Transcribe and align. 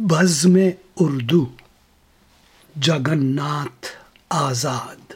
بزم 0.00 0.56
اردو 0.96 1.46
جگن 2.76 3.36
ناتھ 3.36 3.86
آزاد۔ 4.30 5.12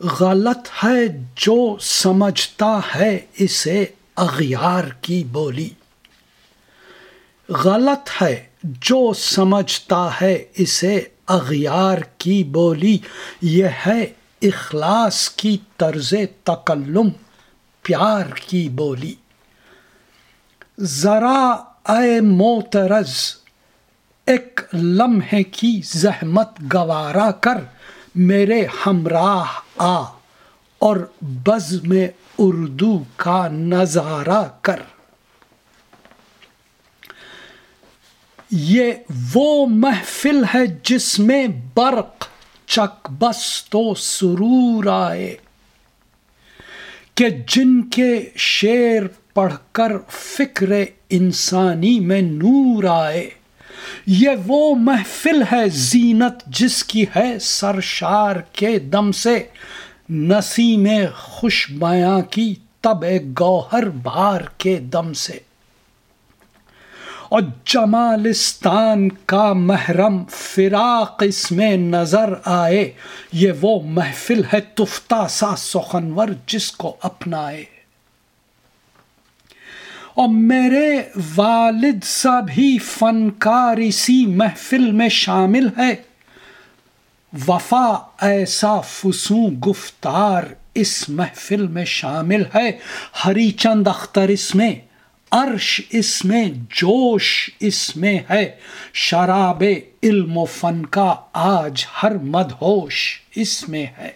غلط 0.00 0.84
ہے 0.84 1.24
جو 1.36 1.76
سمجھتا 1.80 2.80
ہے 2.94 3.26
اسے 3.34 3.86
اغیار 4.16 4.84
کی 5.00 5.24
بولی۔ 5.24 5.68
غلط 7.48 8.22
ہے 8.22 8.46
جو 8.62 9.12
سمجھتا 9.12 10.20
ہے 10.20 10.44
اسے 10.54 11.04
اغیار 11.26 11.98
کی 12.18 12.44
بولی۔ 12.44 12.98
یہ 13.42 13.66
ہے 13.86 14.04
اخلاص 14.42 15.30
کی 15.30 15.58
طرز 15.76 16.14
تکلم، 16.44 17.08
پیار 17.82 18.26
کی 18.34 18.68
بولی۔ 18.68 19.14
ذرا 20.80 21.56
اے 21.88 22.20
موترز 22.20 23.14
ایک 24.26 24.60
لمحے 24.72 25.42
کی 25.42 25.80
زحمت 25.84 26.60
گوارا 26.74 27.30
کر، 27.30 27.58
میرے 28.14 28.66
ہمراہ 28.86 29.44
آ، 29.76 30.02
اور 30.78 30.96
بز 31.20 31.82
میں 31.82 32.08
اردو 32.38 33.02
کا 33.16 33.48
نظارہ 33.48 34.44
کر۔ 34.60 34.80
یہ 38.50 38.92
وہ 39.34 39.66
محفل 39.66 40.44
ہے 40.54 40.66
جس 40.82 41.18
میں 41.18 41.46
برق، 41.74 42.24
چک 42.66 43.10
بس 43.10 43.64
تو 43.64 43.94
سرور 43.94 44.86
آئے، 44.86 45.36
کہ 47.14 47.28
جن 47.48 47.82
کے 47.82 48.30
شیر 48.36 49.02
پڑھ 49.36 49.54
کر 49.72 49.92
فکر 50.10 50.66
انسانی 51.10 52.00
میں 52.00 52.22
نور 52.22 52.84
آئے۔ 52.84 53.30
یہ 54.06 54.28
وہ 54.46 54.74
محفل 54.74 55.42
ہے 55.52 55.68
زینت 55.68 56.44
جس 56.46 56.84
کی 56.84 57.04
ہے 57.16 57.38
سرشار 57.38 58.36
کے 58.52 58.78
دم 58.78 59.12
سے۔ 59.12 59.44
نسیم 60.10 60.86
خوش 61.16 61.70
بیاں 61.70 62.20
کی 62.20 62.54
تب 62.80 63.04
گوہر 63.40 63.88
بھار 63.88 64.40
کے 64.58 64.76
دم 64.76 65.12
سے۔ 65.12 65.38
اور 67.28 67.42
جمالستان 67.64 69.08
کا 69.08 69.52
محرم 69.52 70.24
فراق 70.30 71.22
اس 71.26 71.52
میں 71.52 71.76
نظر 71.76 72.34
آئے۔ 72.44 72.92
یہ 73.32 73.52
وہ 73.60 73.80
محفل 73.84 74.40
ہے 74.52 74.60
تفتہ 74.60 75.26
سا 75.30 75.56
سخنور 75.56 76.28
جس 76.46 76.72
کو 76.72 76.96
اپنائے۔ 77.00 77.75
اور 80.16 80.28
میرے 80.28 81.02
والد 81.36 82.04
سا 82.04 82.40
بھی 82.40 82.78
فنکار 82.78 83.76
اسی 83.76 84.26
محفل 84.26 84.92
میں 84.92 85.08
شامل 85.08 85.68
ہے۔ 85.78 85.94
وفا 87.48 88.08
ایسا 88.20 88.80
فسوں 88.80 89.50
گفتار 89.50 90.42
اس 90.74 91.08
محفل 91.08 91.66
میں 91.66 91.84
شامل 91.84 92.42
ہے۔ 92.54 92.70
ہری 93.26 93.50
چند 93.50 93.88
اختر 93.88 94.28
اس 94.28 94.54
میں، 94.54 94.74
عرش 95.30 95.80
اس 95.90 96.24
میں، 96.24 96.44
جوش 96.70 97.50
اس 97.60 97.96
میں 97.96 98.18
ہے۔ 98.30 98.50
شراب 98.92 99.64
علم 100.02 100.38
و 100.38 100.44
فن 100.44 100.86
کا 100.86 101.14
آج 101.32 101.86
ہر 102.02 102.14
مدہوش 102.14 103.20
اس 103.34 103.68
میں 103.68 103.86
ہے۔ 103.98 104.10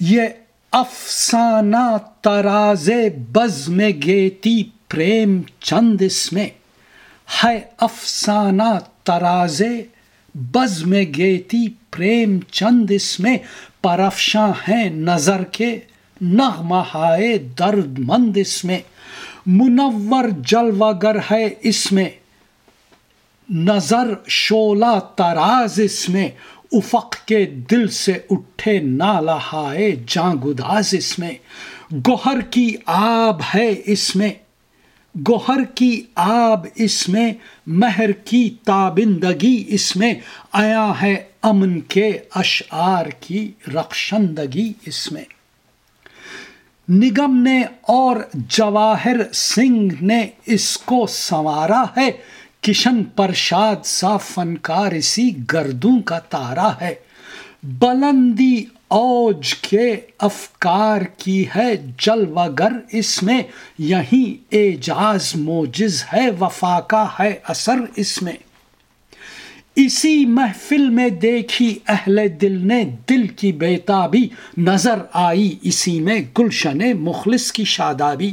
یہ 0.00 0.22
افسانہ 0.72 1.96
تراز 2.20 2.90
بز 3.32 3.68
میں 3.68 3.90
گیتی 3.90 4.64
پریم 4.88 5.42
چند 5.60 5.96
اس 6.00 6.32
میں۔ 6.32 6.48
ہے 7.44 7.60
افسانہ 7.78 8.78
تراز 9.04 9.62
بز 10.34 10.84
میں 10.84 11.04
گیتی 11.16 11.68
پریم 11.68 12.38
چند 12.50 12.90
اس 12.90 13.20
میں۔ 13.20 13.36
پرفشاں 13.82 14.48
ہیں 14.68 14.90
نظر 14.90 15.44
کے 15.44 15.80
نغمہائے 16.20 17.38
درد 17.38 17.98
مند 17.98 18.36
اس 18.36 18.64
میں۔ 18.64 18.78
منور 19.46 20.24
جلوگر 20.46 21.16
ہے 21.30 21.48
اس 21.62 21.92
میں۔ 21.92 22.08
نظر 23.50 24.14
شولہ 24.28 24.98
تراز 25.16 25.80
اس 25.84 26.08
میں۔ 26.08 26.28
افق 26.72 27.16
کے 27.26 27.44
دل 27.46 27.88
سے 27.88 28.12
اٹھے 28.30 28.78
نالہائے 28.78 29.96
جاں 30.06 30.34
گداز 30.34 30.94
اس 30.98 31.18
میں، 31.18 31.30
گوہر 31.92 32.40
کی 32.40 32.74
آب 32.86 33.40
ہے 33.54 33.74
اس 33.84 34.16
میں، 34.16 34.30
گوہر 35.28 35.64
کی 35.74 36.02
آب 36.14 36.66
اس 36.74 37.08
میں، 37.08 37.32
مہر 37.66 38.12
کی 38.12 38.50
تابندگی 38.64 39.64
اس 39.68 39.96
میں، 39.96 40.14
آیا 40.52 40.92
ہے 41.02 41.16
امن 41.42 41.80
کے 41.80 42.18
اشعار 42.34 43.06
کی 43.20 43.52
رخشندگی 43.74 44.72
اس 44.86 45.12
میں۔ 45.12 45.24
نگم 46.90 47.42
نے 47.42 47.62
اور 47.82 48.16
جواہر 48.34 49.32
سنگھ 49.32 50.02
نے 50.02 50.26
اس 50.46 50.78
کو 50.78 51.06
سنوارا 51.08 51.82
ہے 51.96 52.10
کشن 52.62 53.04
پرشاد 53.04 53.76
سا 53.84 54.16
فنکار 54.16 54.92
اسی 54.92 55.30
گردوں 55.52 56.00
کا 56.00 56.18
تارا 56.18 56.72
ہے۔ 56.80 56.94
بلندی 57.62 58.64
اوج 58.88 59.54
کے 59.54 59.96
افکار 60.18 61.00
کی 61.16 61.44
ہے 61.56 61.76
جل 61.98 62.24
وگر 62.36 62.72
اس 62.92 63.22
میں 63.22 63.42
یہیں 63.78 64.44
اعجاز 64.52 65.32
موجز 65.34 66.04
ہے، 66.12 66.30
وفا 66.40 66.80
کا 66.80 67.06
ہے 67.20 67.34
اثر 67.44 67.76
اس 67.96 68.22
میں۔ 68.22 68.32
اسی 69.76 70.26
محفل 70.26 70.88
میں 70.88 71.08
دیکھی 71.08 71.78
اہل 71.88 72.20
دل 72.40 72.68
نے 72.68 72.84
دل 73.08 73.26
کی 73.26 73.52
بیتابی، 73.52 74.28
نظر 74.58 74.98
آئی 75.12 75.58
اسی 75.62 76.00
میں 76.00 76.20
گلشن 76.38 76.78
مخلص 76.96 77.52
کی 77.52 77.64
شادابی۔ 77.64 78.32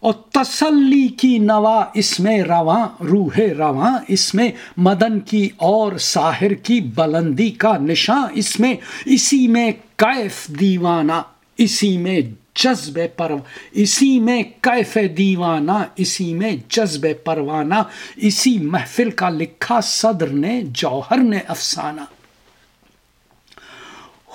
اور 0.00 0.12
تسلی 0.12 1.08
کی 1.08 1.38
نوا 1.38 1.84
اس 1.94 2.20
میں 2.20 2.42
رواں، 2.42 3.04
روح 3.04 3.40
رواں، 3.58 3.98
اس 4.08 4.34
میں 4.34 4.50
مدن 4.76 5.20
کی 5.20 5.48
اور 5.56 5.98
ساحر 5.98 6.54
کی 6.54 6.80
بلندی 6.80 7.50
کا 7.50 7.76
نشاں، 7.78 8.26
اس 8.34 8.60
میں 8.60 8.74
اسی 9.04 9.48
میں 9.48 9.72
کیف 9.96 10.48
دیوانہ، 10.60 11.22
اسی 11.58 11.98
میں 11.98 12.20
جذب 12.54 12.98
پر 13.16 13.32
اسی 13.72 14.20
میں 14.20 14.42
کیف 14.60 14.98
دیوانہ، 15.18 15.84
اسی 15.96 16.34
میں 16.34 16.56
جذب 16.68 17.06
پروانہ، 17.24 17.82
اسی 18.16 18.58
محفل 18.58 19.10
کا 19.10 19.28
لکھا 19.28 19.80
صدر 19.80 20.28
نے، 20.28 20.60
جوہر 20.62 21.16
نے 21.16 21.38
افسانہ۔ 21.48 22.00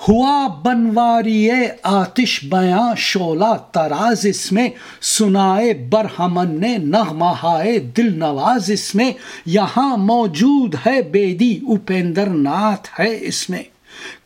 ہوا 0.08 0.48
بنواری 0.62 1.48
آتش 1.82 2.44
بیاں 2.44 2.94
شولہ 2.96 3.54
تراز 3.72 4.26
اس 4.26 4.52
میں، 4.52 4.68
سنائے 5.00 5.74
برہمن 5.74 6.60
نے 6.60 6.78
نغمہائے 6.78 7.78
دل 7.78 8.18
نواز 8.18 8.70
اس 8.70 8.94
میں، 8.94 9.12
یہاں 9.46 9.96
موجود 9.96 10.74
ہے 10.86 11.02
بیدی 11.02 11.60
اپیندر 11.68 12.26
ناتھ 12.26 13.00
ہے 13.00 13.16
اس 13.20 13.50
میں۔ 13.50 13.62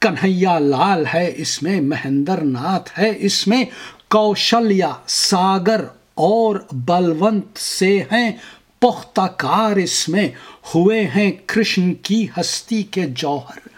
کنہیا 0.01 0.59
لال 0.59 1.05
ہے 1.15 1.33
اس 1.37 1.63
میں، 1.63 1.81
مہندر 1.81 2.45
ناتھ 2.45 2.99
ہے 2.99 3.13
اس 3.17 3.47
میں۔ 3.47 3.65
کوشلیا 4.11 4.91
ساگر 5.07 5.81
اور 6.15 6.57
بلونت 6.73 7.59
سے 7.59 8.03
ہیں 8.13 8.31
پختہ 8.79 9.27
کار 9.37 9.77
اس 9.77 10.09
میں۔ 10.09 10.29
ہوئے 10.75 11.07
ہیں 11.17 11.33
کرشن 11.47 11.95
کی 11.95 12.27
ہستی 12.41 12.83
کے 12.83 13.07
جوہر۔ 13.07 13.78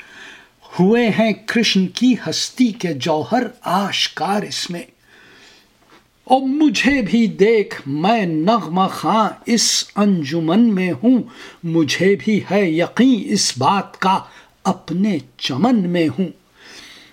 ہوئے 0.80 1.08
ہیں 1.08 1.32
کرشن 1.46 1.86
کی 1.86 2.14
ہستی 2.28 2.68
کے 2.68 2.92
جوہر 2.94 3.42
آشکار 3.60 4.42
اس 4.42 4.70
میں۔ 4.70 4.82
اور 6.24 6.40
مجھے 6.40 7.02
بھی 7.02 7.26
دیکھ 7.26 7.82
میں 7.86 8.26
نغمہ 8.26 8.86
خاں 8.90 9.28
اس 9.46 9.84
انجمن 9.96 10.74
میں 10.74 10.92
ہوں۔ 10.92 11.22
مجھے 11.62 12.16
بھی 12.24 12.40
ہے 12.50 12.70
یقین 12.70 13.22
اس 13.24 13.58
بات 13.58 13.98
کا 13.98 14.18
اپنے 14.64 15.18
چمن 15.38 15.88
میں 15.88 16.08
ہوں۔ 16.08 16.28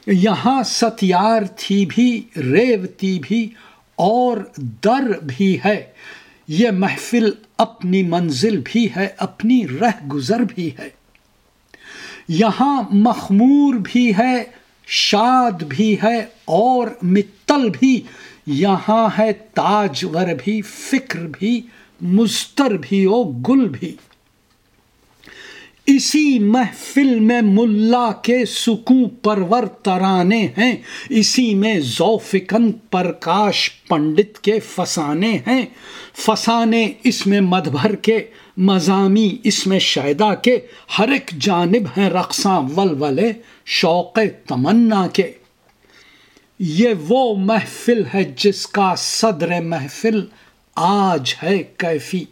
یہاں 0.08 0.64
ستیار 0.64 1.42
تھی 1.58 1.86
بھی، 1.86 2.22
ریوتی 2.38 3.20
بھی، 3.22 3.50
اور 3.96 4.38
در 4.58 5.26
بھی 5.26 5.58
ہے۔ 5.66 5.84
یہ 6.48 6.72
محفل 6.72 7.30
اپنی 7.58 8.04
منزل 8.04 8.62
بھی 8.66 8.88
ہے، 8.96 9.08
اپنی 9.18 9.68
رہ 9.82 10.08
گزر 10.14 10.40
بھی 10.40 10.70
ہے۔ 10.80 10.97
یہاں 12.28 12.84
مخمور 12.92 13.74
بھی 13.84 14.12
ہے، 14.18 14.44
شاد 14.88 15.64
بھی 15.64 15.96
ہے 16.04 16.26
اور 16.46 16.88
متل 17.02 17.70
بھی، 17.80 18.02
یہاں 18.48 19.10
ہے 19.20 19.34
تاجور 19.34 20.28
بھی، 20.44 20.62
فکر 20.62 21.20
بھی 21.40 21.62
مستر 22.02 22.72
بھی 22.82 23.06
او 23.06 23.24
گل 23.24 23.68
بھی۔ 23.70 23.96
اسی 25.88 26.40
محفل 26.40 27.20
میں 27.20 27.42
ملا 27.42 28.12
کے 28.12 28.46
سکوں 28.46 29.06
پرور 29.24 29.64
ترانے 29.64 30.48
ہیں، 30.58 30.76
اسی 31.10 31.56
میں 31.56 31.80
ذوفکن 31.80 32.72
پرکاش 32.72 33.72
پنڈت 33.88 34.40
کے 34.40 34.60
فسانے 34.60 35.38
ہیں۔ 35.48 35.66
فسانے 36.14 36.92
اس 37.04 37.28
میں 37.28 37.42
مدبھر 37.42 37.96
کے، 37.96 38.20
مضامی 38.58 39.38
اس 39.44 39.68
میں 39.68 39.80
شیدا 39.80 40.36
کے۔ 40.36 40.58
ہر 41.00 41.08
ایک 41.08 41.32
جانب 41.42 41.84
ہیں 41.98 42.10
رقصاں 42.10 42.62
ولولے 42.78 43.32
شوق 43.66 44.20
تمنا 44.48 45.08
کے۔ 45.08 45.32
یہ 46.60 46.90
وہ 47.08 47.36
محفل 47.36 48.04
ہے 48.14 48.34
جس 48.38 48.68
کا 48.68 48.94
صدر 48.98 49.62
محفل 49.62 50.22
آج 50.76 51.36
ہے 51.44 51.64
کیفی۔ 51.78 52.26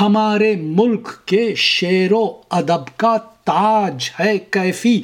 ہمارے 0.00 0.56
ملک 0.56 1.08
کے 1.26 1.54
شیر 1.54 2.12
و 2.12 2.32
ادب 2.50 2.98
کا 2.98 3.16
تاج 3.16 4.10
ہے 4.20 4.38
کیفی۔ 4.38 5.02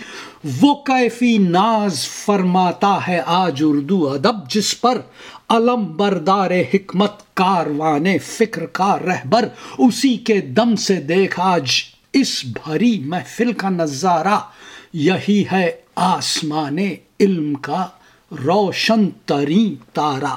وہ 0.60 0.74
کیفی 0.74 1.38
ناز 1.38 2.08
فرماتا 2.08 2.98
ہے 3.08 3.20
آج 3.26 3.62
اردو 3.66 4.08
ادب، 4.08 4.50
جس 4.50 4.80
پر 4.80 5.00
علم 5.48 5.96
بردار 5.96 6.50
حکمت 6.50 7.34
کاروان 7.34 8.18
فکر 8.18 8.66
کا 8.66 8.98
رہبر۔ 9.06 9.48
اسی 9.78 10.16
کے 10.16 10.40
دم 10.40 10.76
سے 10.76 10.94
دیکھ 10.94 11.40
آج 11.40 11.70
اس 12.12 12.44
بھری 12.44 12.98
محفل 12.98 13.52
کا 13.52 13.68
نظارہ۔ 13.68 14.38
یہی 14.92 15.44
ہے 15.52 15.70
آسمان 15.96 16.78
علم 17.20 17.54
کا 17.54 17.86
روشن 18.44 19.10
ترین 19.26 19.74
تارہ 19.92 20.36